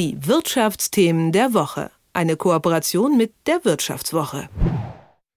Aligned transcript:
Die 0.00 0.16
Wirtschaftsthemen 0.26 1.30
der 1.30 1.52
Woche. 1.52 1.90
Eine 2.14 2.36
Kooperation 2.36 3.18
mit 3.18 3.34
der 3.46 3.66
Wirtschaftswoche. 3.66 4.48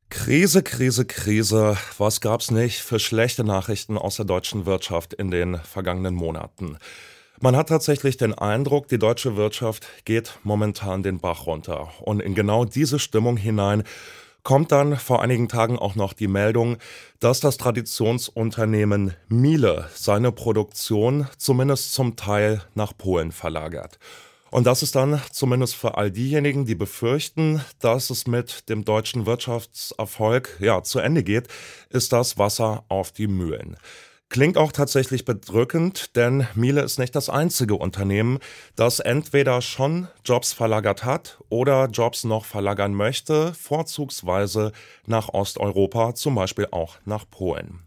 Krise, 0.10 0.64
Krise, 0.64 1.04
Krise. 1.04 1.76
Was 1.98 2.22
gab's 2.22 2.50
nicht 2.50 2.80
für 2.80 2.98
schlechte 2.98 3.44
Nachrichten 3.44 3.98
aus 3.98 4.16
der 4.16 4.24
deutschen 4.24 4.66
Wirtschaft 4.66 5.14
in 5.14 5.32
den 5.32 5.58
vergangenen 5.58 6.16
Monaten? 6.16 6.78
Man 7.42 7.58
hat 7.58 7.68
tatsächlich 7.68 8.16
den 8.16 8.34
Eindruck, 8.34 8.88
die 8.88 9.00
deutsche 9.00 9.36
Wirtschaft 9.36 9.86
geht 10.06 10.40
momentan 10.44 11.04
den 11.04 11.20
Bach 11.20 11.46
runter. 11.46 11.90
Und 12.00 12.22
in 12.22 12.34
genau 12.34 12.64
diese 12.64 13.00
Stimmung 13.00 13.36
hinein 13.36 13.84
kommt 14.44 14.72
dann 14.72 14.96
vor 14.96 15.22
einigen 15.22 15.50
Tagen 15.50 15.78
auch 15.78 15.96
noch 15.96 16.14
die 16.14 16.30
Meldung, 16.30 16.78
dass 17.20 17.42
das 17.42 17.58
Traditionsunternehmen 17.58 19.14
Miele 19.28 19.90
seine 19.94 20.32
Produktion 20.32 21.28
zumindest 21.38 21.94
zum 21.94 22.16
Teil 22.16 22.62
nach 22.76 22.96
Polen 22.98 23.34
verlagert. 23.34 24.00
Und 24.54 24.68
das 24.68 24.84
ist 24.84 24.94
dann 24.94 25.20
zumindest 25.32 25.76
für 25.76 25.98
all 25.98 26.12
diejenigen, 26.12 26.68
die 26.68 26.76
befürchten, 26.76 27.66
dass 27.80 28.12
es 28.12 28.28
mit 28.28 28.70
dem 28.70 28.86
deutschen 28.86 29.26
Wirtschaftserfolg 29.26 30.58
ja 30.60 30.84
zu 30.84 31.00
Ende 31.00 31.24
geht, 31.24 31.48
ist 31.90 32.14
das 32.14 32.38
Wasser 32.38 32.86
auf 32.88 33.12
die 33.12 33.26
Mühlen. 33.26 33.78
Klingt 34.30 34.60
auch 34.60 34.72
tatsächlich 34.72 35.26
bedrückend, 35.26 36.16
denn 36.16 36.46
Miele 36.54 36.84
ist 36.84 37.00
nicht 37.00 37.16
das 37.16 37.32
einzige 37.32 37.74
Unternehmen, 37.74 38.38
das 38.76 39.00
entweder 39.00 39.60
schon 39.64 40.08
Jobs 40.24 40.54
verlagert 40.54 41.04
hat 41.04 41.40
oder 41.50 41.88
Jobs 41.88 42.24
noch 42.24 42.46
verlagern 42.46 42.94
möchte, 42.94 43.56
vorzugsweise 43.56 44.72
nach 45.08 45.30
Osteuropa, 45.30 46.14
zum 46.14 46.36
Beispiel 46.36 46.68
auch 46.70 46.98
nach 47.06 47.28
Polen. 47.28 47.80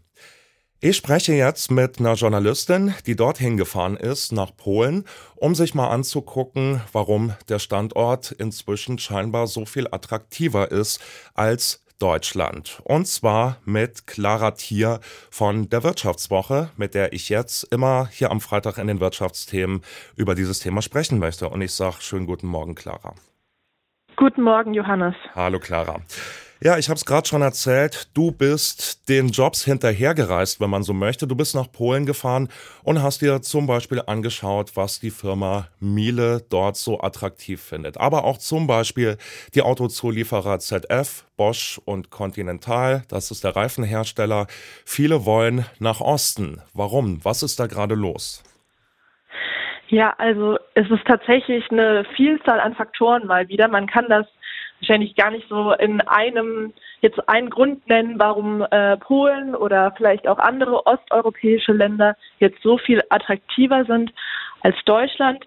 Ich 0.79 0.95
spreche 0.95 1.33
jetzt 1.33 1.71
mit 1.71 1.99
einer 1.99 2.13
Journalistin, 2.13 2.93
die 3.07 3.15
dorthin 3.15 3.57
gefahren 3.57 3.97
ist, 3.97 4.31
nach 4.31 4.55
Polen, 4.55 5.05
um 5.35 5.55
sich 5.55 5.73
mal 5.73 5.87
anzugucken, 5.87 6.81
warum 6.93 7.33
der 7.49 7.57
Standort 7.57 8.31
inzwischen 8.31 8.99
scheinbar 8.99 9.47
so 9.47 9.65
viel 9.65 9.87
attraktiver 9.87 10.69
ist 10.69 11.03
als 11.33 11.83
Deutschland. 11.97 12.79
Und 12.83 13.07
zwar 13.07 13.57
mit 13.65 14.05
Clara 14.05 14.51
Thier 14.51 14.99
von 15.31 15.67
der 15.67 15.81
Wirtschaftswoche, 15.81 16.69
mit 16.77 16.93
der 16.93 17.11
ich 17.11 17.29
jetzt 17.29 17.63
immer 17.73 18.07
hier 18.11 18.29
am 18.29 18.39
Freitag 18.39 18.77
in 18.77 18.85
den 18.85 18.99
Wirtschaftsthemen 18.99 19.81
über 20.15 20.35
dieses 20.35 20.59
Thema 20.59 20.83
sprechen 20.83 21.17
möchte. 21.17 21.49
Und 21.49 21.61
ich 21.61 21.73
sage 21.73 21.95
schönen 22.01 22.27
guten 22.27 22.45
Morgen, 22.45 22.75
Clara. 22.75 23.15
Guten 24.15 24.43
Morgen, 24.43 24.75
Johannes. 24.75 25.15
Hallo, 25.33 25.57
Clara. 25.57 26.01
Ja, 26.59 26.77
ich 26.79 26.89
habe 26.89 26.97
es 26.97 27.05
gerade 27.05 27.27
schon 27.27 27.43
erzählt. 27.43 28.09
Du 28.15 28.31
bist 28.31 29.07
den 29.09 29.27
Jobs 29.27 29.63
hinterhergereist, 29.63 30.59
wenn 30.59 30.71
man 30.71 30.81
so 30.81 30.91
möchte. 30.91 31.27
Du 31.27 31.35
bist 31.35 31.53
nach 31.53 31.71
Polen 31.71 32.07
gefahren 32.07 32.49
und 32.83 33.03
hast 33.03 33.21
dir 33.21 33.43
zum 33.43 33.67
Beispiel 33.67 34.01
angeschaut, 34.05 34.71
was 34.75 34.99
die 34.99 35.11
Firma 35.11 35.67
Miele 35.79 36.41
dort 36.49 36.75
so 36.75 36.99
attraktiv 36.99 37.61
findet. 37.61 37.97
Aber 37.97 38.23
auch 38.23 38.39
zum 38.39 38.65
Beispiel 38.65 39.17
die 39.53 39.61
Autozulieferer 39.61 40.57
ZF, 40.57 41.25
Bosch 41.37 41.79
und 41.85 42.09
Continental. 42.09 43.03
Das 43.07 43.29
ist 43.29 43.43
der 43.43 43.55
Reifenhersteller. 43.55 44.47
Viele 44.83 45.25
wollen 45.25 45.63
nach 45.77 46.01
Osten. 46.01 46.63
Warum? 46.73 47.23
Was 47.23 47.43
ist 47.43 47.59
da 47.59 47.67
gerade 47.67 47.93
los? 47.93 48.43
Ja, 49.89 50.13
also 50.17 50.57
es 50.73 50.89
ist 50.89 51.05
tatsächlich 51.05 51.63
eine 51.71 52.03
Vielzahl 52.15 52.59
an 52.59 52.75
Faktoren 52.75 53.25
mal 53.25 53.47
wieder. 53.47 53.67
Man 53.67 53.87
kann 53.87 54.07
das 54.09 54.25
wahrscheinlich 54.79 55.15
gar 55.15 55.31
nicht 55.31 55.47
so 55.49 55.71
in 55.73 56.01
einem 56.01 56.73
jetzt 57.01 57.27
einen 57.29 57.49
Grund 57.49 57.87
nennen, 57.87 58.19
warum 58.19 58.65
äh, 58.69 58.97
Polen 58.97 59.55
oder 59.55 59.93
vielleicht 59.97 60.27
auch 60.27 60.39
andere 60.39 60.85
osteuropäische 60.85 61.73
Länder 61.73 62.15
jetzt 62.39 62.61
so 62.61 62.77
viel 62.77 63.01
attraktiver 63.09 63.85
sind 63.85 64.13
als 64.61 64.75
Deutschland. 64.85 65.45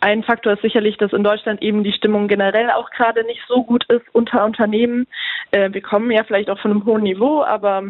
Ein 0.00 0.22
Faktor 0.22 0.52
ist 0.52 0.62
sicherlich, 0.62 0.98
dass 0.98 1.12
in 1.12 1.24
Deutschland 1.24 1.62
eben 1.62 1.82
die 1.82 1.92
Stimmung 1.92 2.28
generell 2.28 2.70
auch 2.70 2.90
gerade 2.90 3.24
nicht 3.24 3.40
so 3.48 3.64
gut 3.64 3.84
ist 3.86 4.04
unter 4.12 4.44
Unternehmen. 4.44 5.06
Äh, 5.50 5.72
wir 5.72 5.82
kommen 5.82 6.10
ja 6.10 6.24
vielleicht 6.24 6.50
auch 6.50 6.58
von 6.58 6.70
einem 6.70 6.84
hohen 6.84 7.02
Niveau, 7.02 7.42
aber 7.42 7.82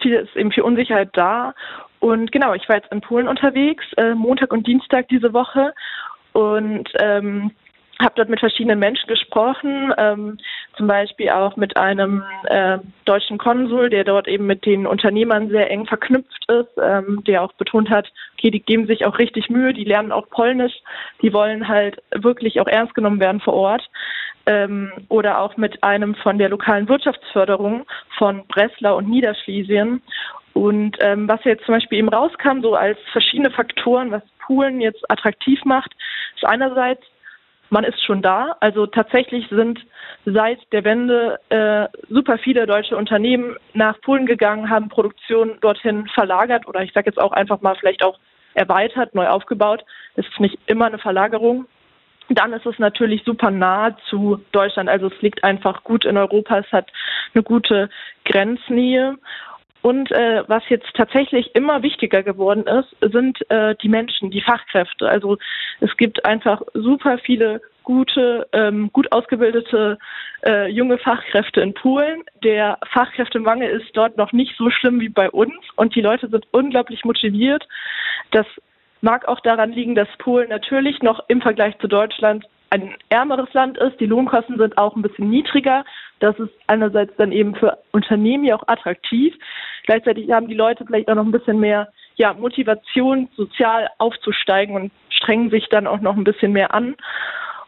viel 0.00 0.14
ist 0.14 0.36
eben 0.36 0.50
viel 0.50 0.64
Unsicherheit 0.64 1.10
da. 1.12 1.54
Und 2.00 2.32
genau, 2.32 2.54
ich 2.54 2.68
war 2.68 2.76
jetzt 2.76 2.92
in 2.92 3.00
Polen 3.00 3.28
unterwegs, 3.28 3.84
äh, 3.96 4.14
Montag 4.14 4.52
und 4.52 4.66
Dienstag 4.66 5.08
diese 5.08 5.32
Woche. 5.32 5.72
Und 6.32 6.90
ähm, 6.98 7.52
habe 8.00 8.14
dort 8.16 8.28
mit 8.28 8.40
verschiedenen 8.40 8.78
Menschen 8.78 9.06
gesprochen, 9.06 9.92
ähm, 9.98 10.38
zum 10.76 10.86
Beispiel 10.86 11.30
auch 11.30 11.56
mit 11.56 11.76
einem 11.76 12.24
äh, 12.44 12.78
deutschen 13.04 13.38
Konsul, 13.38 13.90
der 13.90 14.04
dort 14.04 14.26
eben 14.26 14.46
mit 14.46 14.66
den 14.66 14.86
Unternehmern 14.86 15.48
sehr 15.48 15.70
eng 15.70 15.86
verknüpft 15.86 16.50
ist, 16.50 16.70
ähm, 16.82 17.22
der 17.24 17.42
auch 17.42 17.52
betont 17.52 17.90
hat, 17.90 18.10
okay, 18.34 18.50
die 18.50 18.60
geben 18.60 18.86
sich 18.86 19.06
auch 19.06 19.18
richtig 19.18 19.48
Mühe, 19.48 19.72
die 19.72 19.84
lernen 19.84 20.12
auch 20.12 20.28
Polnisch, 20.28 20.74
die 21.22 21.32
wollen 21.32 21.68
halt 21.68 22.02
wirklich 22.14 22.60
auch 22.60 22.66
ernst 22.66 22.94
genommen 22.94 23.20
werden 23.20 23.40
vor 23.40 23.54
Ort. 23.54 23.88
Ähm, 24.46 24.92
oder 25.08 25.40
auch 25.40 25.56
mit 25.56 25.82
einem 25.82 26.14
von 26.16 26.36
der 26.36 26.50
lokalen 26.50 26.86
Wirtschaftsförderung 26.86 27.86
von 28.18 28.46
Breslau 28.46 28.98
und 28.98 29.08
Niederschlesien. 29.08 30.02
Und 30.52 30.98
ähm, 31.00 31.26
was 31.28 31.42
jetzt 31.44 31.64
zum 31.64 31.74
Beispiel 31.74 31.98
eben 31.98 32.10
rauskam, 32.10 32.60
so 32.60 32.74
als 32.74 32.98
verschiedene 33.10 33.50
Faktoren, 33.50 34.10
was 34.10 34.22
Polen 34.44 34.82
jetzt 34.82 35.10
attraktiv 35.10 35.64
macht, 35.64 35.92
ist 36.36 36.44
einerseits 36.44 37.02
man 37.74 37.84
ist 37.84 38.02
schon 38.04 38.22
da. 38.22 38.56
Also 38.60 38.86
tatsächlich 38.86 39.48
sind 39.50 39.80
seit 40.24 40.60
der 40.72 40.84
Wende 40.84 41.40
äh, 41.48 41.88
super 42.08 42.38
viele 42.38 42.66
deutsche 42.66 42.96
Unternehmen 42.96 43.56
nach 43.74 44.00
Polen 44.00 44.26
gegangen, 44.26 44.70
haben 44.70 44.88
Produktion 44.88 45.58
dorthin 45.60 46.06
verlagert 46.14 46.68
oder 46.68 46.82
ich 46.82 46.92
sage 46.92 47.10
jetzt 47.10 47.20
auch 47.20 47.32
einfach 47.32 47.60
mal 47.62 47.74
vielleicht 47.74 48.04
auch 48.04 48.18
erweitert, 48.54 49.14
neu 49.16 49.26
aufgebaut. 49.26 49.84
Es 50.14 50.24
ist 50.24 50.38
nicht 50.38 50.56
immer 50.66 50.86
eine 50.86 50.98
Verlagerung. 50.98 51.66
Dann 52.28 52.52
ist 52.52 52.64
es 52.64 52.78
natürlich 52.78 53.24
super 53.24 53.50
nah 53.50 53.96
zu 54.08 54.40
Deutschland. 54.52 54.88
Also 54.88 55.08
es 55.08 55.20
liegt 55.20 55.42
einfach 55.42 55.82
gut 55.82 56.04
in 56.04 56.16
Europa. 56.16 56.58
Es 56.60 56.70
hat 56.70 56.90
eine 57.34 57.42
gute 57.42 57.90
Grenznähe. 58.24 59.18
Und 59.84 60.10
äh, 60.12 60.42
was 60.48 60.62
jetzt 60.70 60.88
tatsächlich 60.94 61.54
immer 61.54 61.82
wichtiger 61.82 62.22
geworden 62.22 62.64
ist, 62.66 63.12
sind 63.12 63.38
äh, 63.50 63.74
die 63.82 63.90
Menschen, 63.90 64.30
die 64.30 64.40
Fachkräfte. 64.40 65.06
Also 65.06 65.36
es 65.80 65.94
gibt 65.98 66.24
einfach 66.24 66.62
super 66.72 67.18
viele 67.18 67.60
gute, 67.82 68.48
ähm, 68.54 68.88
gut 68.94 69.12
ausgebildete 69.12 69.98
äh, 70.42 70.70
junge 70.70 70.96
Fachkräfte 70.96 71.60
in 71.60 71.74
Polen. 71.74 72.22
Der 72.42 72.78
Fachkräftemangel 72.92 73.68
ist 73.78 73.94
dort 73.94 74.16
noch 74.16 74.32
nicht 74.32 74.56
so 74.56 74.70
schlimm 74.70 75.00
wie 75.00 75.10
bei 75.10 75.28
uns 75.28 75.52
und 75.76 75.94
die 75.94 76.00
Leute 76.00 76.30
sind 76.30 76.46
unglaublich 76.50 77.04
motiviert. 77.04 77.68
Das 78.30 78.46
mag 79.02 79.28
auch 79.28 79.40
daran 79.40 79.72
liegen, 79.72 79.94
dass 79.94 80.08
Polen 80.16 80.48
natürlich 80.48 81.02
noch 81.02 81.22
im 81.28 81.42
Vergleich 81.42 81.76
zu 81.76 81.88
Deutschland 81.88 82.46
ein 82.70 82.94
ärmeres 83.08 83.52
Land 83.52 83.78
ist. 83.78 84.00
Die 84.00 84.06
Lohnkosten 84.06 84.58
sind 84.58 84.76
auch 84.78 84.96
ein 84.96 85.02
bisschen 85.02 85.30
niedriger. 85.30 85.84
Das 86.20 86.38
ist 86.38 86.50
einerseits 86.66 87.14
dann 87.16 87.32
eben 87.32 87.54
für 87.54 87.78
Unternehmen 87.92 88.44
ja 88.44 88.56
auch 88.56 88.66
attraktiv. 88.66 89.34
Gleichzeitig 89.84 90.30
haben 90.30 90.48
die 90.48 90.54
Leute 90.54 90.84
vielleicht 90.84 91.08
auch 91.08 91.14
noch 91.14 91.24
ein 91.24 91.32
bisschen 91.32 91.60
mehr 91.60 91.88
ja, 92.16 92.32
Motivation, 92.32 93.28
sozial 93.36 93.88
aufzusteigen 93.98 94.76
und 94.76 94.92
strengen 95.10 95.50
sich 95.50 95.68
dann 95.68 95.86
auch 95.86 96.00
noch 96.00 96.16
ein 96.16 96.24
bisschen 96.24 96.52
mehr 96.52 96.72
an. 96.74 96.96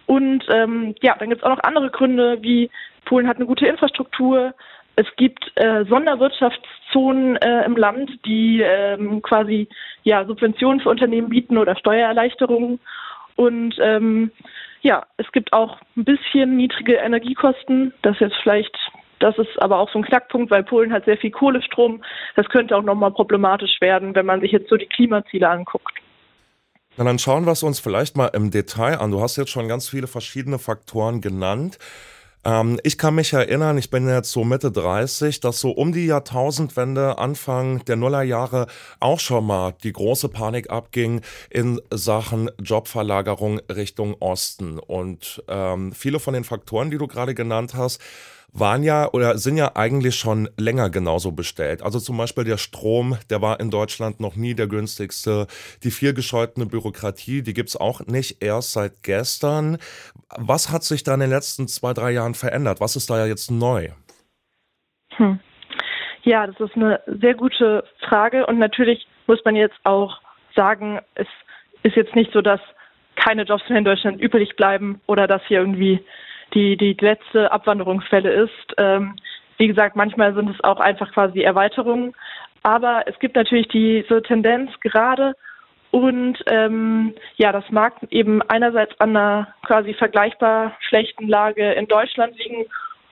Und 0.07 0.45
ähm, 0.51 0.95
ja, 1.03 1.17
dann 1.19 1.31
gibt 1.31 1.43
es 1.43 1.45
auch 1.45 1.57
noch 1.57 1.65
andere 1.65 1.91
Gründe, 1.91 2.39
wie 2.43 2.71
Polen 3.05 3.27
hat 3.27 3.37
eine 3.37 3.47
gute 3.47 3.67
Infrastruktur. 3.67 4.55
Es 4.95 5.07
gibt 5.17 5.53
äh, 5.57 5.85
Sonderwirtschaftszonen 5.85 7.37
äh, 7.37 7.65
im 7.65 7.77
Land, 7.77 8.11
die 8.25 8.63
ähm, 8.63 9.21
quasi 9.21 9.69
ja, 10.05 10.25
Subventionen 10.25 10.81
für 10.81 10.91
Unternehmen 10.91 11.29
bieten 11.29 11.59
oder 11.59 11.77
Steuererleichterungen. 11.77 12.81
Und 13.35 13.77
ähm, 13.81 14.31
ja, 14.87 15.05
es 15.17 15.27
gibt 15.33 15.53
auch 15.53 15.79
ein 15.97 16.05
bisschen 16.05 16.57
niedrige 16.57 16.95
Energiekosten. 16.95 17.93
Das 18.03 18.15
ist 18.15 18.21
jetzt 18.21 18.37
vielleicht, 18.41 18.75
das 19.19 19.37
ist 19.37 19.61
aber 19.61 19.79
auch 19.79 19.91
so 19.91 19.99
ein 19.99 20.05
Knackpunkt, 20.05 20.49
weil 20.53 20.63
Polen 20.63 20.93
hat 20.93 21.07
sehr 21.07 21.19
viel 21.19 21.33
Kohlestrom. 21.33 22.05
Das 22.37 22.49
könnte 22.49 22.77
auch 22.77 22.85
nochmal 22.85 23.11
problematisch 23.11 23.81
werden, 23.81 24.15
wenn 24.15 24.27
man 24.27 24.41
sich 24.41 24.53
jetzt 24.53 24.71
so 24.71 24.77
die 24.77 24.87
Klimaziele 24.87 25.49
anguckt. 25.49 25.93
Dann 26.97 27.19
schauen 27.19 27.47
wir 27.47 27.53
es 27.53 27.65
uns 27.65 27.81
vielleicht 27.81 28.17
mal 28.17 28.29
im 28.29 28.53
Detail 28.53 29.01
an. 29.01 29.11
Du 29.11 29.21
hast 29.21 29.37
jetzt 29.37 29.51
schon 29.51 29.67
ganz 29.67 29.89
viele 29.89 30.07
verschiedene 30.07 30.61
Faktoren 30.61 31.21
genannt. 31.21 31.79
Ähm, 32.47 32.79
ich 32.85 32.97
kann 32.97 33.17
mich 33.17 33.33
erinnern, 33.33 33.77
ich 33.77 33.91
bin 33.91 34.09
jetzt 34.09 34.31
so 34.31 34.45
Mitte 34.45 34.71
30, 34.71 35.41
dass 35.41 35.59
so 35.59 35.73
um 35.73 35.93
die 35.93 36.07
Jahrtausendwende, 36.07 37.19
Anfang 37.19 37.85
der 37.87 37.97
Nullerjahre 37.97 38.69
auch 39.01 39.19
schon 39.19 39.47
mal 39.47 39.75
die 39.83 39.93
große 39.93 40.29
Panik 40.29 40.71
abging 40.71 41.23
in 41.51 41.81
Sachen 41.93 42.49
Jobverlagerung 42.63 43.59
Richtung 43.69 44.15
Osten. 44.21 44.79
Und 44.79 45.43
ähm, 45.49 45.91
viele 45.93 46.21
von 46.21 46.35
den 46.35 46.45
Faktoren, 46.45 46.93
die 46.93 46.99
du 46.99 47.09
gerade 47.09 47.35
genannt 47.35 47.75
hast, 47.75 48.01
waren 48.53 48.83
ja 48.83 49.09
oder 49.13 49.39
sind 49.39 49.57
ja 49.57 49.73
eigentlich 49.75 50.17
schon 50.17 50.49
länger 50.57 50.91
genauso 50.91 51.33
bestellt. 51.33 51.83
Also 51.83 51.99
zum 51.99 52.17
Beispiel 52.17 52.45
der 52.45 52.57
Strom, 52.57 53.19
der 53.31 53.43
war 53.43 53.61
in 53.61 53.71
Deutschland 53.71 54.21
noch 54.21 54.37
nie 54.37 54.55
der 54.55 54.67
günstigste. 54.67 55.47
Die 55.83 55.91
viel 55.91 56.15
gescheutene 56.15 56.67
Bürokratie, 56.67 57.43
die 57.43 57.55
gibt's 57.55 57.77
auch 57.77 58.01
nicht 58.07 58.43
erst 58.43 58.73
seit 58.73 59.03
gestern. 59.03 59.79
Was 60.37 60.71
hat 60.71 60.85
sich 60.85 61.05
da 61.05 61.15
in 61.15 61.21
den 61.21 61.31
letzten 61.31 61.69
zwei, 61.69 61.93
drei 61.93 62.13
Jahren 62.13 62.35
verändert? 62.35 62.81
Was 62.81 62.97
ist 62.97 63.11
da 63.11 63.19
ja 63.19 63.27
jetzt 63.27 63.51
neu? 63.51 63.89
Hm. 65.17 65.41
Ja, 66.23 66.47
das 66.47 66.59
ist 66.59 66.75
eine 66.75 67.01
sehr 67.07 67.35
gute 67.35 67.85
Frage 68.09 68.47
und 68.47 68.59
natürlich 68.59 69.07
muss 69.27 69.39
man 69.45 69.55
jetzt 69.55 69.77
auch 69.85 70.21
sagen, 70.55 71.01
es 71.15 71.29
ist 71.83 71.95
jetzt 71.95 72.17
nicht 72.17 72.33
so, 72.33 72.43
dass 72.43 72.61
keine 73.15 73.43
Jobs 73.43 73.69
mehr 73.69 73.79
in 73.79 73.85
Deutschland 73.85 74.21
übrig 74.21 74.57
bleiben 74.57 75.01
oder 75.07 75.27
dass 75.27 75.43
hier 75.47 75.61
irgendwie 75.61 76.05
die, 76.55 76.77
die 76.77 76.97
letzte 77.01 77.51
Abwanderungsfälle 77.53 78.31
ist. 78.31 78.75
Ähm, 78.79 79.17
wie 79.59 79.69
gesagt, 79.69 79.97
manchmal 79.97 80.35
sind 80.35 80.51
es 80.51 80.63
auch 80.65 80.81
einfach 80.81 81.13
quasi 81.13 81.41
Erweiterungen. 81.41 82.15
Aber 82.63 83.05
es 83.07 83.19
gibt 83.19 83.37
natürlich 83.37 83.69
diese 83.69 84.23
Tendenz 84.23 84.71
gerade 84.81 85.35
und 85.91 86.37
ähm, 86.47 87.15
ja, 87.37 87.53
das 87.53 87.65
mag 87.71 87.95
eben 88.11 88.43
einerseits 88.43 88.99
an 89.01 89.17
einer 89.17 89.49
quasi 89.65 89.95
vergleichbar 89.95 90.77
schlechten 90.81 91.29
Lage 91.29 91.73
in 91.73 91.87
Deutschland 91.87 92.37
liegen, 92.39 92.67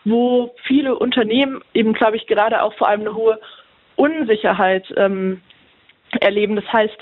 wo 0.05 0.55
viele 0.65 0.97
Unternehmen 0.97 1.63
eben, 1.73 1.95
glaube 1.95 2.17
ich, 2.17 2.27
gerade 2.27 2.63
auch 2.63 2.75
vor 2.75 2.89
allem 2.89 3.03
eine 3.03 3.15
hohe 3.15 3.41
Unsicherheit 3.97 4.85
ähm, 4.97 5.41
erleben. 6.21 6.57
Das 6.57 6.71
heißt, 6.71 6.97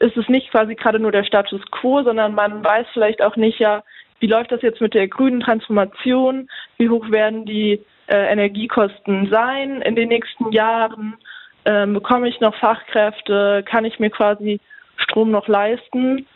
ist 0.00 0.16
es 0.16 0.28
nicht 0.28 0.50
quasi 0.50 0.74
gerade 0.74 0.98
nur 0.98 1.12
der 1.12 1.24
Status 1.24 1.60
quo, 1.70 2.02
sondern 2.02 2.34
man 2.34 2.64
weiß 2.64 2.86
vielleicht 2.92 3.20
auch 3.20 3.36
nicht, 3.36 3.58
ja, 3.58 3.82
wie 4.20 4.26
läuft 4.26 4.52
das 4.52 4.62
jetzt 4.62 4.80
mit 4.80 4.94
der 4.94 5.08
grünen 5.08 5.40
Transformation? 5.40 6.48
Wie 6.78 6.88
hoch 6.88 7.10
werden 7.10 7.44
die 7.44 7.80
äh, 8.06 8.32
Energiekosten 8.32 9.28
sein 9.30 9.82
in 9.82 9.96
den 9.96 10.08
nächsten 10.08 10.52
Jahren? 10.52 11.16
Ähm, 11.64 11.94
bekomme 11.94 12.28
ich 12.28 12.40
noch 12.40 12.54
Fachkräfte? 12.56 13.64
Kann 13.66 13.84
ich 13.84 13.98
mir 13.98 14.10
quasi 14.10 14.60
Strom 14.96 15.30
noch 15.30 15.48
leisten? 15.48 16.26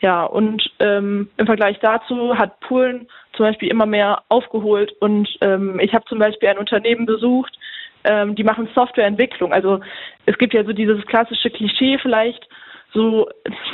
Ja, 0.00 0.24
und 0.24 0.62
ähm, 0.78 1.28
im 1.36 1.46
Vergleich 1.46 1.78
dazu 1.80 2.36
hat 2.36 2.58
Polen 2.60 3.06
zum 3.34 3.46
Beispiel 3.46 3.68
immer 3.68 3.86
mehr 3.86 4.22
aufgeholt. 4.28 4.92
Und 5.00 5.28
ähm, 5.42 5.78
ich 5.78 5.94
habe 5.94 6.04
zum 6.06 6.18
Beispiel 6.18 6.48
ein 6.48 6.58
Unternehmen 6.58 7.06
besucht, 7.06 7.56
ähm, 8.04 8.34
die 8.34 8.44
machen 8.44 8.68
Softwareentwicklung. 8.74 9.52
Also 9.52 9.80
es 10.26 10.38
gibt 10.38 10.54
ja 10.54 10.64
so 10.64 10.72
dieses 10.72 11.04
klassische 11.06 11.50
Klischee 11.50 11.98
vielleicht, 11.98 12.48
so 12.92 13.28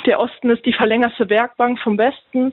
der 0.05 0.21
Osten 0.21 0.51
ist 0.51 0.67
die 0.67 0.73
verlängerte 0.73 1.31
Werkbank 1.31 1.79
vom 1.81 1.97
Westen. 1.97 2.53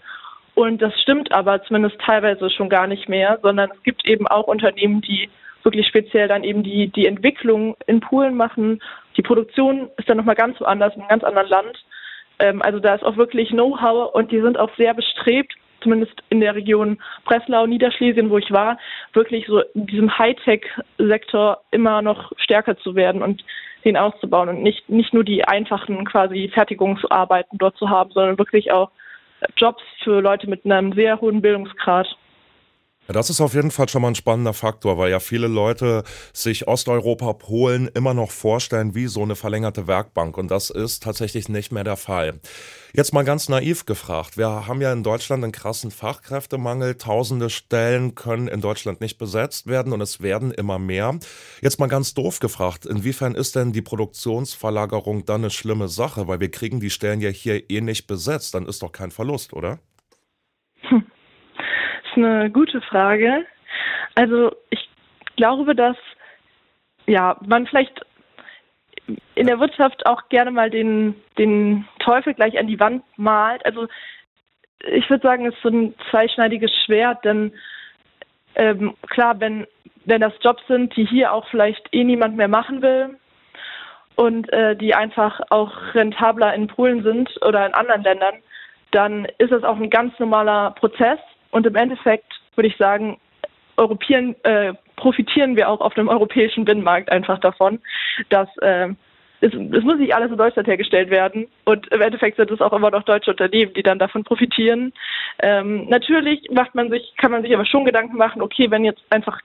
Und 0.56 0.82
das 0.82 0.94
stimmt 1.02 1.32
aber 1.32 1.64
zumindest 1.64 1.98
teilweise 2.00 2.50
schon 2.50 2.70
gar 2.70 2.88
nicht 2.88 3.10
mehr, 3.10 3.40
sondern 3.42 3.72
es 3.72 3.84
gibt 3.84 4.08
eben 4.08 4.28
auch 4.28 4.48
Unternehmen, 4.48 5.02
die 5.02 5.30
wirklich 5.64 5.88
speziell 5.88 6.28
dann 6.28 6.44
eben 6.44 6.64
die, 6.64 6.90
die 6.90 7.08
Entwicklung 7.08 7.76
in 7.88 8.02
Polen 8.02 8.36
machen. 8.36 8.82
Die 9.18 9.22
Produktion 9.22 9.90
ist 9.98 10.10
dann 10.10 10.18
nochmal 10.18 10.36
ganz 10.36 10.60
woanders, 10.60 10.94
in 10.94 11.02
einem 11.02 11.10
ganz 11.10 11.24
anderen 11.24 11.50
Land. 11.50 11.86
Ähm, 12.40 12.62
also 12.62 12.80
da 12.80 12.96
ist 12.96 13.04
auch 13.04 13.18
wirklich 13.18 13.50
Know-how 13.50 14.14
und 14.14 14.32
die 14.32 14.42
sind 14.42 14.60
auch 14.60 14.70
sehr 14.78 14.94
bestrebt, 14.94 15.54
zumindest 15.82 16.14
in 16.30 16.40
der 16.40 16.56
Region 16.56 17.02
Breslau, 17.26 17.66
Niederschlesien, 17.66 18.30
wo 18.30 18.38
ich 18.38 18.52
war, 18.52 18.78
wirklich 19.14 19.46
so 19.48 19.62
in 19.74 19.88
diesem 19.88 20.18
Hightech-Sektor 20.18 21.62
immer 21.72 22.02
noch 22.02 22.32
stärker 22.38 22.78
zu 22.78 22.96
werden 22.96 23.22
und 23.22 23.44
den 23.86 23.98
auszubauen 23.98 24.50
und 24.50 24.64
nicht, 24.64 24.88
nicht 24.90 25.14
nur 25.14 25.24
die 25.24 25.46
einfachen 25.46 26.06
quasi 26.06 26.50
Fertigungsarbeiten 26.54 27.58
dort 27.58 27.76
zu 27.78 27.90
haben, 27.90 28.12
sondern 28.12 28.38
wirklich 28.38 28.72
auch 28.72 28.92
Jobs 29.58 29.82
für 30.04 30.22
Leute 30.22 30.50
mit 30.50 30.66
einem 30.66 30.94
sehr 30.94 31.20
hohen 31.22 31.42
Bildungsgrad. 31.42 32.08
Das 33.08 33.30
ist 33.30 33.42
auf 33.42 33.54
jeden 33.54 33.72
Fall 33.72 33.90
schon 33.90 34.02
mal 34.02 34.08
ein 34.08 34.16
spannender 34.16 34.54
Faktor, 34.54 34.98
weil 34.98 35.12
ja 35.12 35.20
viele 35.20 35.48
Leute 35.48 36.04
sich 36.32 36.68
Osteuropa, 36.68 37.34
Polen 37.34 37.90
immer 37.94 38.14
noch 38.14 38.32
vorstellen 38.32 38.96
wie 38.96 39.08
so 39.08 39.24
eine 39.24 39.36
verlängerte 39.36 39.88
Werkbank 39.88 40.38
und 40.38 40.50
das 40.50 40.70
ist 40.70 41.04
tatsächlich 41.04 41.50
nicht 41.50 41.72
mehr 41.74 41.84
der 41.84 41.98
Fall. 41.98 42.40
Jetzt 42.96 43.12
mal 43.12 43.24
ganz 43.24 43.50
naiv 43.50 43.86
gefragt. 43.86 44.38
Wir 44.38 44.68
haben 44.68 44.80
ja 44.80 44.94
in 44.94 45.04
Deutschland 45.04 45.44
einen 45.44 45.52
krassen 45.52 45.90
Fachkräftemangel. 45.90 46.96
Tausende 46.96 47.50
Stellen 47.50 48.14
können 48.14 48.48
in 48.48 48.62
Deutschland 48.62 49.02
nicht 49.02 49.18
besetzt 49.18 49.66
werden 49.66 49.94
und 49.94 50.02
es 50.02 50.22
werden 50.22 50.52
immer 50.52 50.78
mehr. 50.78 51.18
Jetzt 51.62 51.80
mal 51.80 51.88
ganz 51.88 52.14
doof 52.14 52.40
gefragt. 52.40 52.86
Inwiefern 52.86 53.34
ist 53.34 53.56
denn 53.56 53.74
die 53.74 53.82
Produktionsverlagerung 53.82 55.26
dann 55.26 55.42
eine 55.42 55.50
schlimme 55.50 55.88
Sache? 55.88 56.28
Weil 56.28 56.40
wir 56.40 56.52
kriegen 56.52 56.80
die 56.80 56.92
Stellen 56.92 57.20
ja 57.20 57.30
hier 57.30 57.68
eh 57.70 57.82
nicht 57.82 58.06
besetzt. 58.06 58.54
Dann 58.54 58.68
ist 58.68 58.84
doch 58.84 58.92
kein 58.92 59.10
Verlust, 59.10 59.54
oder? 59.54 59.80
Hm 62.16 62.24
eine 62.24 62.50
gute 62.50 62.82
Frage. 62.82 63.46
Also 64.16 64.52
ich 64.70 64.90
glaube, 65.36 65.76
dass 65.76 65.98
ja 67.06 67.38
man 67.46 67.68
vielleicht 67.68 68.06
in 69.36 69.48
der 69.48 69.60
Wirtschaft 69.60 70.06
auch 70.06 70.30
gerne 70.30 70.52
mal 70.52 70.70
den, 70.70 71.16
den 71.38 71.88
Teufel 72.00 72.34
gleich 72.34 72.58
an 72.58 72.68
die 72.68 72.80
Wand 72.80 73.04
malt. 73.18 73.66
Also 73.66 73.88
ich 74.80 75.10
würde 75.10 75.24
sagen, 75.24 75.46
es 75.46 75.56
ist 75.56 75.62
so 75.62 75.70
ein 75.70 75.96
zweischneidiges 76.10 76.72
Schwert, 76.86 77.24
denn 77.26 77.54
ähm, 78.56 78.96
klar, 79.10 79.40
wenn, 79.40 79.68
wenn 80.06 80.22
das 80.22 80.34
Jobs 80.42 80.62
sind, 80.68 80.96
die 80.96 81.06
hier 81.06 81.34
auch 81.34 81.48
vielleicht 81.50 81.94
eh 81.94 82.04
niemand 82.04 82.38
mehr 82.38 82.48
machen 82.48 82.82
will 82.82 83.18
und 84.16 84.52
äh, 84.54 84.76
die 84.76 84.94
einfach 84.94 85.42
auch 85.50 85.74
rentabler 85.96 86.54
in 86.54 86.68
Polen 86.68 87.04
sind 87.04 87.30
oder 87.44 87.66
in 87.66 87.74
anderen 87.74 88.04
Ländern, 88.04 88.36
dann 88.92 89.26
ist 89.40 89.52
das 89.52 89.64
auch 89.64 89.78
ein 89.78 89.90
ganz 89.90 90.18
normaler 90.20 90.72
Prozess 90.72 91.20
und 91.54 91.68
im 91.68 91.76
Endeffekt 91.76 92.34
würde 92.56 92.68
ich 92.68 92.78
sagen, 92.78 93.18
Europäen, 93.78 94.36
äh, 94.44 94.74
profitieren 94.96 95.56
wir 95.56 95.70
auch 95.70 95.82
auf 95.82 95.94
dem 95.94 96.10
europäischen 96.10 96.66
Binnenmarkt 96.66 97.12
einfach 97.12 97.40
davon, 97.40 97.80
dass 98.30 98.50
äh, 98.58 98.90
es, 99.42 99.54
es 99.54 99.84
muss 99.84 99.98
nicht 99.98 100.16
alles 100.16 100.32
in 100.32 100.38
Deutschland 100.38 100.68
hergestellt 100.68 101.12
werden. 101.12 101.48
Und 101.66 101.88
im 101.90 102.02
Endeffekt 102.02 102.38
sind 102.38 102.50
es 102.50 102.62
auch 102.62 102.74
immer 102.74 102.90
noch 102.90 103.04
deutsche 103.04 103.32
Unternehmen, 103.32 103.74
die 103.74 103.84
dann 103.84 104.00
davon 104.00 104.24
profitieren. 104.24 104.94
Ähm, 105.44 105.88
natürlich 105.90 106.50
macht 106.52 106.74
man 106.74 106.90
sich, 106.90 107.14
kann 107.18 107.32
man 107.32 107.44
sich 107.44 107.54
aber 107.54 107.66
schon 107.66 107.86
Gedanken 107.86 108.18
machen, 108.18 108.42
okay, 108.42 108.72
wenn 108.72 108.84
jetzt 108.84 109.04
einfach 109.12 109.40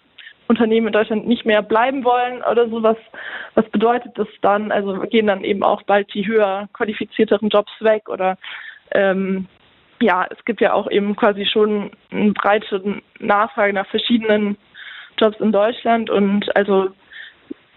Unternehmen 0.46 0.86
in 0.86 0.92
Deutschland 0.94 1.26
nicht 1.26 1.44
mehr 1.44 1.60
bleiben 1.60 2.04
wollen 2.04 2.42
oder 2.50 2.70
sowas, 2.70 2.96
was 3.54 3.68
bedeutet 3.68 4.12
das 4.16 4.28
dann? 4.40 4.72
Also 4.72 4.98
gehen 5.10 5.26
dann 5.26 5.44
eben 5.44 5.62
auch 5.62 5.82
bald 5.82 6.12
die 6.14 6.26
höher 6.26 6.70
qualifizierteren 6.72 7.50
Jobs 7.50 7.72
weg 7.80 8.08
oder 8.08 8.38
ähm, 8.92 9.46
ja, 10.00 10.26
es 10.30 10.44
gibt 10.44 10.60
ja 10.60 10.72
auch 10.72 10.90
eben 10.90 11.16
quasi 11.16 11.46
schon 11.46 11.90
eine 12.10 12.32
breite 12.32 13.02
Nachfrage 13.18 13.72
nach 13.72 13.86
verschiedenen 13.86 14.56
Jobs 15.18 15.38
in 15.40 15.52
Deutschland 15.52 16.10
und 16.10 16.54
also 16.56 16.90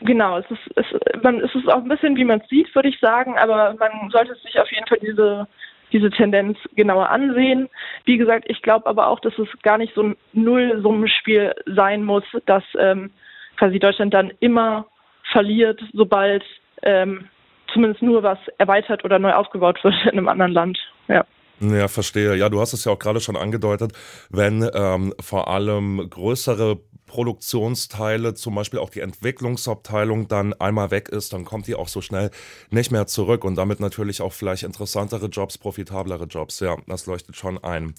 genau, 0.02 0.38
es 0.38 0.46
ist, 0.52 0.78
es, 0.78 0.86
man, 1.24 1.40
es 1.40 1.54
ist 1.56 1.68
auch 1.68 1.82
ein 1.82 1.88
bisschen, 1.88 2.16
wie 2.16 2.26
man 2.26 2.40
es 2.40 2.50
sieht, 2.50 2.74
würde 2.76 2.90
ich 2.90 3.00
sagen, 3.00 3.38
aber 3.38 3.76
man 3.80 4.10
sollte 4.10 4.36
sich 4.36 4.60
auf 4.60 4.72
jeden 4.72 4.88
Fall 4.88 5.00
diese 5.02 5.48
diese 5.92 6.10
Tendenz 6.10 6.58
genauer 6.76 7.10
ansehen. 7.10 7.70
Wie 8.06 8.18
gesagt, 8.18 8.46
ich 8.48 8.62
glaube 8.62 8.88
aber 8.88 9.08
auch, 9.08 9.20
dass 9.20 9.38
es 9.38 9.48
gar 9.62 9.78
nicht 9.78 9.94
so 9.94 10.04
ein 10.04 10.18
Nullsummenspiel 10.34 11.54
sein 11.66 12.04
muss, 12.04 12.24
dass 12.46 12.64
ähm, 12.78 13.12
quasi 13.58 13.80
Deutschland 13.80 14.14
dann 14.14 14.32
immer 14.40 14.86
verliert, 15.32 15.82
sobald 15.94 16.44
ähm, 16.84 17.28
zumindest 17.74 18.02
nur 18.02 18.24
was 18.24 18.40
erweitert 18.58 19.06
oder 19.06 19.20
neu 19.20 19.34
aufgebaut 19.34 19.84
wird 19.84 19.96
in 20.06 20.12
einem 20.12 20.28
anderen 20.28 20.52
Land. 20.52 20.80
Ja. 21.08 21.26
Ja, 21.62 21.88
verstehe. 21.88 22.36
Ja, 22.36 22.50
du 22.50 22.60
hast 22.60 22.74
es 22.74 22.86
ja 22.86 22.92
auch 22.92 22.98
gerade 23.00 23.20
schon 23.22 23.36
angedeutet, 23.38 23.94
wenn 24.30 24.68
ähm, 24.74 25.14
vor 25.20 25.48
allem 25.48 26.10
größere 26.10 26.80
Produktionsteile, 27.06 28.34
zum 28.34 28.56
Beispiel 28.56 28.80
auch 28.80 28.90
die 28.90 29.02
Entwicklungsabteilung 29.02 30.28
dann 30.28 30.54
einmal 30.54 30.90
weg 30.92 31.10
ist, 31.10 31.34
dann 31.34 31.46
kommt 31.46 31.68
die 31.68 31.76
auch 31.76 31.88
so 31.90 32.02
schnell 32.02 32.32
nicht 32.72 32.90
mehr 32.92 33.06
zurück 33.06 33.44
und 33.44 33.56
damit 33.56 33.80
natürlich 33.80 34.22
auch 34.22 34.34
vielleicht 34.34 34.64
interessantere 34.64 35.28
Jobs, 35.28 35.58
profitablere 35.58 36.24
Jobs. 36.26 36.62
Ja, 36.62 36.78
das 36.88 37.06
leuchtet 37.06 37.36
schon 37.36 37.64
ein. 37.64 37.94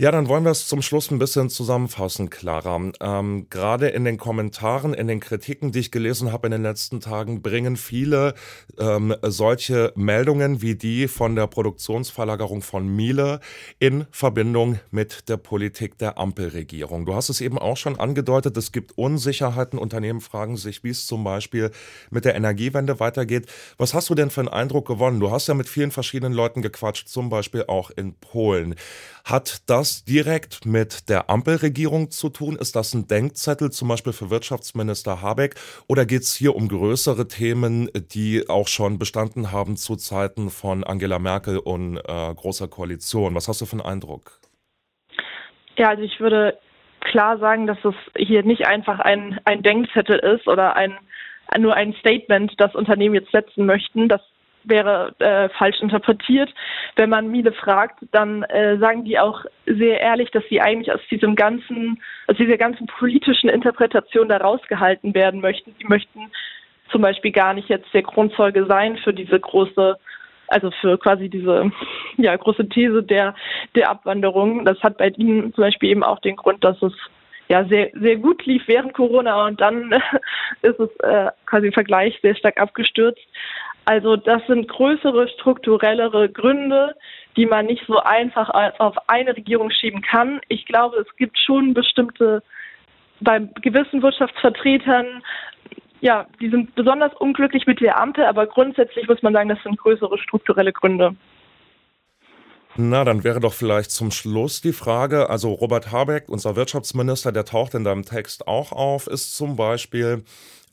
Ja, 0.00 0.12
dann 0.12 0.28
wollen 0.28 0.44
wir 0.44 0.52
es 0.52 0.68
zum 0.68 0.80
Schluss 0.80 1.10
ein 1.10 1.18
bisschen 1.18 1.50
zusammenfassen, 1.50 2.30
Clara. 2.30 2.80
Ähm, 3.00 3.48
Gerade 3.50 3.88
in 3.88 4.04
den 4.04 4.16
Kommentaren, 4.16 4.94
in 4.94 5.08
den 5.08 5.18
Kritiken, 5.18 5.72
die 5.72 5.80
ich 5.80 5.90
gelesen 5.90 6.30
habe 6.30 6.46
in 6.46 6.52
den 6.52 6.62
letzten 6.62 7.00
Tagen, 7.00 7.42
bringen 7.42 7.76
viele 7.76 8.34
ähm, 8.78 9.16
solche 9.22 9.92
Meldungen 9.96 10.62
wie 10.62 10.76
die 10.76 11.08
von 11.08 11.34
der 11.34 11.48
Produktionsverlagerung 11.48 12.62
von 12.62 12.86
Miele 12.86 13.40
in 13.80 14.06
Verbindung 14.12 14.78
mit 14.92 15.28
der 15.28 15.36
Politik 15.36 15.98
der 15.98 16.16
Ampelregierung. 16.16 17.04
Du 17.04 17.16
hast 17.16 17.28
es 17.28 17.40
eben 17.40 17.58
auch 17.58 17.76
schon 17.76 17.98
angedeutet, 17.98 18.56
es 18.56 18.70
gibt 18.70 18.96
Unsicherheiten. 18.96 19.80
Unternehmen 19.80 20.20
fragen 20.20 20.56
sich, 20.56 20.84
wie 20.84 20.90
es 20.90 21.08
zum 21.08 21.24
Beispiel 21.24 21.72
mit 22.10 22.24
der 22.24 22.36
Energiewende 22.36 23.00
weitergeht. 23.00 23.46
Was 23.78 23.94
hast 23.94 24.08
du 24.10 24.14
denn 24.14 24.30
für 24.30 24.42
einen 24.42 24.48
Eindruck 24.48 24.86
gewonnen? 24.86 25.18
Du 25.18 25.32
hast 25.32 25.48
ja 25.48 25.54
mit 25.54 25.68
vielen 25.68 25.90
verschiedenen 25.90 26.34
Leuten 26.34 26.62
gequatscht, 26.62 27.08
zum 27.08 27.30
Beispiel 27.30 27.64
auch 27.66 27.90
in 27.90 28.14
Polen. 28.14 28.76
Hat 29.24 29.62
das 29.66 29.87
direkt 30.04 30.66
mit 30.66 31.08
der 31.08 31.30
Ampelregierung 31.30 32.10
zu 32.10 32.28
tun? 32.28 32.56
Ist 32.56 32.76
das 32.76 32.94
ein 32.94 33.06
Denkzettel 33.06 33.70
zum 33.70 33.88
Beispiel 33.88 34.12
für 34.12 34.30
Wirtschaftsminister 34.30 35.22
Habeck? 35.22 35.54
Oder 35.88 36.06
geht 36.06 36.22
es 36.22 36.34
hier 36.34 36.54
um 36.56 36.68
größere 36.68 37.28
Themen, 37.28 37.90
die 38.12 38.48
auch 38.48 38.68
schon 38.68 38.98
bestanden 38.98 39.52
haben 39.52 39.76
zu 39.76 39.96
Zeiten 39.96 40.50
von 40.50 40.84
Angela 40.84 41.18
Merkel 41.18 41.58
und 41.58 41.96
äh, 41.98 42.34
großer 42.34 42.68
Koalition? 42.68 43.34
Was 43.34 43.48
hast 43.48 43.60
du 43.60 43.66
für 43.66 43.72
einen 43.72 43.82
Eindruck? 43.82 44.40
Ja, 45.76 45.90
also 45.90 46.02
ich 46.02 46.18
würde 46.20 46.58
klar 47.00 47.38
sagen, 47.38 47.66
dass 47.66 47.78
es 47.84 47.94
hier 48.16 48.42
nicht 48.42 48.66
einfach 48.66 48.98
ein, 48.98 49.40
ein 49.44 49.62
Denkzettel 49.62 50.18
ist 50.18 50.46
oder 50.48 50.76
ein, 50.76 50.98
nur 51.58 51.74
ein 51.74 51.94
Statement, 52.00 52.52
das 52.58 52.74
Unternehmen 52.74 53.14
jetzt 53.14 53.32
setzen 53.32 53.66
möchten. 53.66 54.08
Das 54.08 54.20
wäre 54.68 55.14
äh, 55.18 55.48
falsch 55.50 55.80
interpretiert. 55.80 56.52
Wenn 56.96 57.10
man 57.10 57.28
Miele 57.30 57.52
fragt, 57.52 58.00
dann 58.12 58.42
äh, 58.44 58.78
sagen 58.78 59.04
die 59.04 59.18
auch 59.18 59.44
sehr 59.66 60.00
ehrlich, 60.00 60.30
dass 60.30 60.44
sie 60.48 60.60
eigentlich 60.60 60.92
aus 60.92 61.00
diesem 61.10 61.34
ganzen, 61.34 62.00
aus 62.26 62.36
dieser 62.36 62.56
ganzen 62.56 62.86
politischen 62.86 63.48
Interpretation 63.48 64.28
da 64.28 64.38
rausgehalten 64.38 65.14
werden 65.14 65.40
möchten. 65.40 65.74
Sie 65.78 65.86
möchten 65.86 66.30
zum 66.90 67.02
Beispiel 67.02 67.32
gar 67.32 67.54
nicht 67.54 67.68
jetzt 67.68 67.92
der 67.92 68.02
Grundzeuge 68.02 68.66
sein 68.66 68.96
für 68.98 69.12
diese 69.12 69.38
große 69.38 69.96
also 70.50 70.70
für 70.80 70.96
quasi 70.98 71.28
diese 71.28 71.70
ja, 72.16 72.34
große 72.34 72.68
These 72.68 73.02
der 73.02 73.34
der 73.74 73.90
Abwanderung. 73.90 74.64
Das 74.64 74.82
hat 74.82 74.96
bei 74.96 75.08
ihnen 75.08 75.52
zum 75.54 75.62
Beispiel 75.62 75.90
eben 75.90 76.02
auch 76.02 76.20
den 76.20 76.36
Grund, 76.36 76.64
dass 76.64 76.80
es 76.82 76.94
ja 77.48 77.64
sehr, 77.64 77.90
sehr 77.94 78.16
gut 78.16 78.44
lief 78.46 78.62
während 78.66 78.94
Corona 78.94 79.46
und 79.46 79.60
dann 79.60 79.90
ist 80.62 80.78
es 80.78 80.90
äh, 81.00 81.30
quasi 81.46 81.68
im 81.68 81.72
Vergleich 81.72 82.18
sehr 82.22 82.34
stark 82.34 82.60
abgestürzt. 82.60 83.26
Also 83.88 84.16
das 84.16 84.42
sind 84.46 84.68
größere, 84.68 85.28
strukturellere 85.28 86.28
Gründe, 86.28 86.94
die 87.38 87.46
man 87.46 87.64
nicht 87.64 87.84
so 87.86 87.96
einfach 87.96 88.50
auf 88.78 88.94
eine 89.08 89.34
Regierung 89.34 89.70
schieben 89.70 90.02
kann. 90.02 90.42
Ich 90.48 90.66
glaube, 90.66 90.98
es 90.98 91.16
gibt 91.16 91.38
schon 91.38 91.72
bestimmte, 91.72 92.42
bei 93.20 93.38
gewissen 93.62 94.02
Wirtschaftsvertretern, 94.02 95.22
ja, 96.02 96.26
die 96.38 96.50
sind 96.50 96.74
besonders 96.74 97.14
unglücklich 97.14 97.66
mit 97.66 97.80
der 97.80 97.98
Ampel, 97.98 98.26
aber 98.26 98.46
grundsätzlich 98.46 99.08
muss 99.08 99.22
man 99.22 99.32
sagen, 99.32 99.48
das 99.48 99.62
sind 99.62 99.78
größere 99.78 100.18
strukturelle 100.18 100.74
Gründe. 100.74 101.16
Na, 102.76 103.04
dann 103.04 103.24
wäre 103.24 103.40
doch 103.40 103.54
vielleicht 103.54 103.90
zum 103.90 104.10
Schluss 104.10 104.60
die 104.60 104.74
Frage, 104.74 105.30
also 105.30 105.50
Robert 105.50 105.90
Habeck, 105.90 106.28
unser 106.28 106.56
Wirtschaftsminister, 106.56 107.32
der 107.32 107.46
taucht 107.46 107.72
in 107.72 107.84
deinem 107.84 108.04
Text 108.04 108.46
auch 108.48 108.70
auf, 108.70 109.06
ist 109.06 109.34
zum 109.34 109.56
Beispiel 109.56 110.24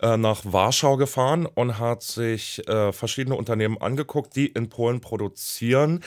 äh, 0.02 0.18
nach 0.18 0.42
Warschau 0.44 0.98
gefahren 0.98 1.46
und 1.46 1.80
hat 1.80 2.04
sich 2.04 2.68
äh, 2.68 2.92
verschiedene 2.92 3.36
Unternehmen 3.36 3.78
angeguckt, 3.80 4.36
die 4.36 4.48
in 4.48 4.70
Polen 4.70 5.02
produzieren. 5.02 6.02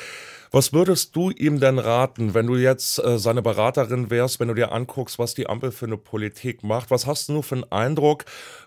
Was 0.50 0.72
würdest 0.72 1.14
du 1.14 1.30
ihm 1.30 1.60
denn 1.60 1.78
raten, 1.78 2.34
wenn 2.34 2.46
du 2.46 2.56
jetzt 2.56 3.02
äh, 3.04 3.18
seine 3.18 3.42
Beraterin 3.42 4.10
wärst, 4.10 4.40
wenn 4.40 4.48
du 4.48 4.54
dir 4.54 4.72
anguckst, 4.72 5.18
was 5.18 5.34
die 5.34 5.46
Ampel 5.46 5.72
für 5.72 5.86
eine 5.86 5.96
Politik 5.96 6.62
macht? 6.62 6.90
Was 6.90 7.06
hast 7.06 7.28
du 7.28 7.42
für 7.42 7.56
einen 7.56 7.72
Eindruck? 7.72 8.24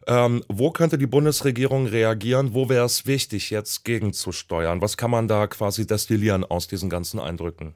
Ähm, 0.07 0.43
wo 0.47 0.71
könnte 0.71 0.97
die 0.97 1.07
Bundesregierung 1.07 1.87
reagieren? 1.87 2.53
Wo 2.53 2.69
wäre 2.69 2.85
es 2.85 3.05
wichtig, 3.05 3.49
jetzt 3.49 3.83
gegenzusteuern? 3.83 4.81
Was 4.81 4.97
kann 4.97 5.11
man 5.11 5.27
da 5.27 5.47
quasi 5.47 5.87
destillieren 5.87 6.43
aus 6.43 6.67
diesen 6.67 6.89
ganzen 6.89 7.19
Eindrücken? 7.19 7.73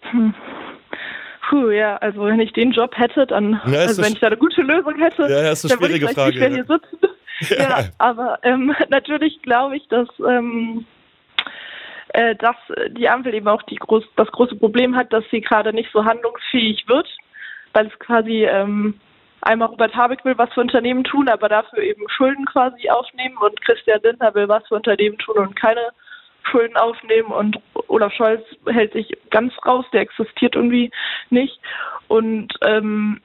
Hm. 0.00 0.34
Puh, 1.52 1.68
ja, 1.68 1.98
also 1.98 2.24
wenn 2.24 2.40
ich 2.40 2.54
den 2.54 2.70
Job 2.70 2.96
hätte, 2.96 3.26
dann, 3.26 3.60
ja, 3.66 3.80
also 3.80 4.02
wenn 4.02 4.14
ich 4.14 4.20
da 4.20 4.28
eine 4.28 4.38
gute 4.38 4.62
Lösung 4.62 4.94
hätte, 4.98 5.28
ja, 5.28 5.52
ist 5.52 5.66
eine 5.66 5.74
dann 5.74 5.80
würde 5.82 5.96
ich 5.96 6.10
Frage, 6.14 6.30
nicht 6.30 6.40
mehr 6.40 6.48
hier 6.48 6.64
sitzen. 6.64 6.98
Ja, 7.50 7.58
ja 7.58 7.88
aber 7.98 8.38
ähm, 8.42 8.74
natürlich 8.88 9.42
glaube 9.42 9.76
ich, 9.76 9.86
dass, 9.88 10.08
ähm, 10.26 10.86
äh, 12.14 12.36
dass 12.36 12.56
die 12.92 13.06
Ampel 13.06 13.34
eben 13.34 13.48
auch 13.48 13.62
die 13.64 13.76
groß, 13.76 14.02
das 14.16 14.28
große 14.28 14.56
Problem 14.56 14.96
hat, 14.96 15.12
dass 15.12 15.24
sie 15.30 15.42
gerade 15.42 15.74
nicht 15.74 15.90
so 15.92 16.02
handlungsfähig 16.02 16.84
wird, 16.88 17.08
weil 17.74 17.88
es 17.88 17.98
quasi 17.98 18.46
ähm, 18.46 18.98
einmal 19.42 19.68
Robert 19.68 19.94
Habeck 19.94 20.24
will 20.24 20.38
was 20.38 20.52
für 20.54 20.60
Unternehmen 20.60 21.04
tun, 21.04 21.28
aber 21.28 21.50
dafür 21.50 21.82
eben 21.82 22.08
Schulden 22.08 22.46
quasi 22.46 22.88
aufnehmen 22.88 23.36
und 23.36 23.60
Christian 23.60 24.00
Lindner 24.02 24.34
will 24.34 24.48
was 24.48 24.66
für 24.68 24.76
Unternehmen 24.76 25.18
tun 25.18 25.36
und 25.36 25.54
keine 25.56 25.90
Schulden 26.50 26.76
aufnehmen 26.76 27.30
und 27.30 27.58
Olaf 27.88 28.12
Scholz 28.12 28.42
hält 28.66 28.92
sich 28.92 29.16
ganz 29.30 29.52
raus, 29.66 29.84
der 29.92 30.00
existiert 30.00 30.54
irgendwie 30.54 30.90
nicht. 31.30 31.58
Und 32.08 32.52
ähm, 32.62 33.20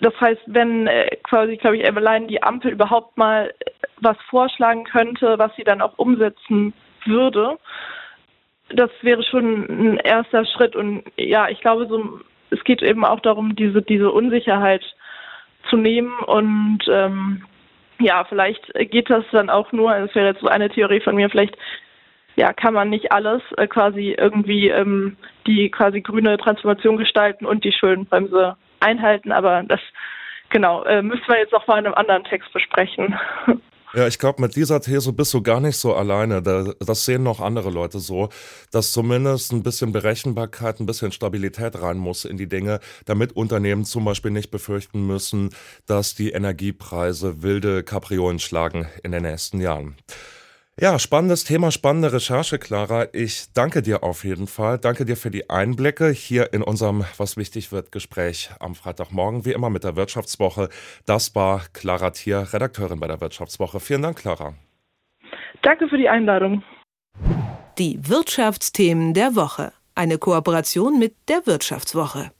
das 0.00 0.18
heißt, 0.20 0.42
wenn 0.46 0.86
äh, 0.86 1.16
quasi, 1.22 1.56
glaube 1.56 1.78
ich, 1.78 1.86
allein 1.86 2.28
die 2.28 2.42
Ampel 2.42 2.72
überhaupt 2.72 3.16
mal 3.16 3.52
was 4.00 4.16
vorschlagen 4.28 4.84
könnte, 4.84 5.38
was 5.38 5.54
sie 5.56 5.64
dann 5.64 5.80
auch 5.80 5.96
umsetzen 5.96 6.74
würde, 7.04 7.58
das 8.70 8.90
wäre 9.02 9.22
schon 9.22 9.64
ein 9.68 9.96
erster 9.98 10.44
Schritt. 10.44 10.76
Und 10.76 11.04
ja, 11.16 11.48
ich 11.48 11.60
glaube, 11.60 11.86
so, 11.86 12.20
es 12.50 12.62
geht 12.64 12.82
eben 12.82 13.04
auch 13.04 13.20
darum, 13.20 13.56
diese, 13.56 13.82
diese 13.82 14.10
Unsicherheit 14.10 14.84
zu 15.70 15.76
nehmen 15.76 16.18
und 16.26 16.80
ähm, 16.88 17.44
ja, 17.98 18.24
vielleicht 18.24 18.72
geht 18.90 19.08
das 19.10 19.24
dann 19.32 19.50
auch 19.50 19.72
nur, 19.72 19.98
das 19.98 20.14
wäre 20.14 20.28
jetzt 20.28 20.40
so 20.40 20.48
eine 20.48 20.68
Theorie 20.68 21.00
von 21.00 21.16
mir, 21.16 21.30
vielleicht 21.30 21.56
ja, 22.36 22.52
kann 22.52 22.74
man 22.74 22.90
nicht 22.90 23.12
alles 23.12 23.42
äh, 23.56 23.66
quasi 23.66 24.14
irgendwie 24.16 24.68
ähm, 24.68 25.16
die 25.46 25.70
quasi 25.70 26.02
grüne 26.02 26.36
Transformation 26.36 26.98
gestalten 26.98 27.46
und 27.46 27.64
die 27.64 27.72
Schuldenbremse 27.72 28.56
einhalten, 28.80 29.32
aber 29.32 29.62
das 29.64 29.80
genau 30.50 30.84
äh, 30.84 31.02
müssen 31.02 31.26
wir 31.26 31.38
jetzt 31.38 31.52
noch 31.52 31.66
mal 31.66 31.78
in 31.78 31.86
einem 31.86 31.94
anderen 31.94 32.24
Text 32.24 32.52
besprechen. 32.52 33.16
Ja, 33.94 34.06
ich 34.06 34.18
glaube, 34.18 34.42
mit 34.42 34.56
dieser 34.56 34.82
These 34.82 35.10
bist 35.14 35.32
du 35.32 35.42
gar 35.42 35.58
nicht 35.60 35.78
so 35.78 35.94
alleine. 35.94 36.42
Das 36.42 37.06
sehen 37.06 37.22
noch 37.22 37.40
andere 37.40 37.70
Leute 37.70 37.98
so, 37.98 38.28
dass 38.70 38.92
zumindest 38.92 39.52
ein 39.52 39.62
bisschen 39.62 39.92
Berechenbarkeit, 39.92 40.80
ein 40.80 40.86
bisschen 40.86 41.12
Stabilität 41.12 41.80
rein 41.80 41.96
muss 41.96 42.26
in 42.26 42.36
die 42.36 42.48
Dinge, 42.48 42.80
damit 43.06 43.32
Unternehmen 43.32 43.86
zum 43.86 44.04
Beispiel 44.04 44.32
nicht 44.32 44.50
befürchten 44.50 45.06
müssen, 45.06 45.48
dass 45.86 46.14
die 46.14 46.32
Energiepreise 46.32 47.42
wilde 47.42 47.84
Kapriolen 47.84 48.38
schlagen 48.38 48.86
in 49.02 49.12
den 49.12 49.22
nächsten 49.22 49.62
Jahren. 49.62 49.96
Ja, 50.78 50.98
spannendes 50.98 51.44
Thema, 51.44 51.70
spannende 51.70 52.12
Recherche, 52.12 52.58
Clara. 52.58 53.06
Ich 53.14 53.46
danke 53.54 53.80
dir 53.80 54.02
auf 54.02 54.24
jeden 54.24 54.46
Fall. 54.46 54.78
Danke 54.78 55.06
dir 55.06 55.16
für 55.16 55.30
die 55.30 55.48
Einblicke 55.48 56.10
hier 56.10 56.52
in 56.52 56.62
unserem 56.62 57.02
Was 57.16 57.38
wichtig 57.38 57.72
wird 57.72 57.92
Gespräch 57.92 58.50
am 58.60 58.74
Freitagmorgen, 58.74 59.46
wie 59.46 59.52
immer 59.52 59.70
mit 59.70 59.84
der 59.84 59.96
Wirtschaftswoche. 59.96 60.68
Das 61.06 61.34
war 61.34 61.62
Clara 61.72 62.10
Thier, 62.10 62.48
Redakteurin 62.52 63.00
bei 63.00 63.06
der 63.06 63.22
Wirtschaftswoche. 63.22 63.80
Vielen 63.80 64.02
Dank, 64.02 64.18
Clara. 64.18 64.52
Danke 65.62 65.88
für 65.88 65.96
die 65.96 66.10
Einladung. 66.10 66.62
Die 67.78 67.98
Wirtschaftsthemen 68.06 69.14
der 69.14 69.34
Woche. 69.34 69.72
Eine 69.94 70.18
Kooperation 70.18 70.98
mit 70.98 71.14
der 71.30 71.46
Wirtschaftswoche. 71.46 72.32